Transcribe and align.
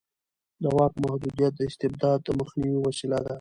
د 0.61 0.63
واک 0.75 0.93
محدودیت 1.03 1.53
د 1.55 1.61
استبداد 1.69 2.19
د 2.23 2.27
مخنیوي 2.39 2.79
وسیله 2.87 3.17
ده 3.25 3.29